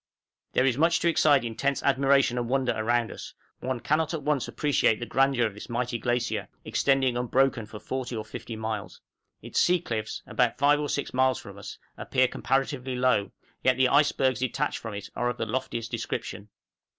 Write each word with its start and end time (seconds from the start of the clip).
There 0.53 0.65
is 0.65 0.79
much 0.79 0.99
to 1.01 1.07
excite 1.07 1.45
intense 1.45 1.83
admiration 1.83 2.39
and 2.39 2.49
wonder 2.49 2.73
around 2.75 3.11
us; 3.11 3.35
one 3.59 3.79
cannot 3.79 4.15
at 4.15 4.23
once 4.23 4.47
appreciate 4.47 4.99
the 4.99 5.05
grandeur 5.05 5.45
of 5.45 5.53
this 5.53 5.69
mighty 5.69 5.99
glacier, 5.99 6.47
extending 6.65 7.15
unbroken 7.15 7.67
for 7.67 7.79
40 7.79 8.15
or 8.15 8.25
50 8.25 8.55
miles. 8.55 8.99
Its 9.43 9.59
sea 9.61 9.79
cliffs, 9.79 10.23
about 10.25 10.57
5 10.57 10.79
or 10.79 10.89
6 10.89 11.13
miles 11.13 11.37
from 11.37 11.59
us, 11.59 11.77
appear 11.97 12.27
comparatively 12.27 12.95
low, 12.95 13.29
yet 13.61 13.77
the 13.77 13.89
icebergs 13.89 14.39
detached 14.39 14.79
from 14.79 14.95
it 14.95 15.11
are 15.15 15.29
of 15.29 15.37
the 15.37 15.45
loftiest 15.45 15.91
description. 15.91 16.49